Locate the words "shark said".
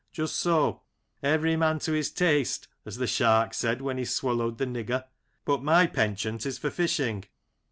3.05-3.83